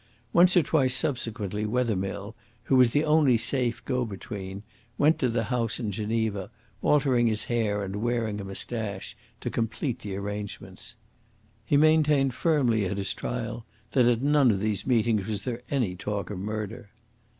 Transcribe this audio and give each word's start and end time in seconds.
Once 0.33 0.57
or 0.57 0.63
twice 0.63 0.95
subsequently 0.95 1.63
Wethermill, 1.63 2.33
who 2.63 2.75
was 2.75 2.89
the 2.89 3.05
only 3.05 3.37
safe 3.37 3.85
go 3.85 4.03
between, 4.03 4.63
went 4.97 5.19
to 5.19 5.29
the 5.29 5.43
house 5.43 5.79
in 5.79 5.91
Geneva, 5.91 6.49
altering 6.81 7.27
his 7.27 7.43
hair 7.43 7.83
and 7.83 7.97
wearing 8.01 8.41
a 8.41 8.43
moustache, 8.43 9.15
to 9.41 9.51
complete 9.51 9.99
the 9.99 10.15
arrangements. 10.15 10.95
He 11.67 11.77
maintained 11.77 12.33
firmly 12.33 12.85
at 12.85 12.97
his 12.97 13.13
trial 13.13 13.63
that 13.91 14.07
at 14.07 14.23
none 14.23 14.49
of 14.49 14.59
these 14.59 14.87
meetings 14.87 15.27
was 15.27 15.43
there 15.43 15.61
any 15.69 15.95
talk 15.95 16.31
of 16.31 16.39
murder. 16.39 16.89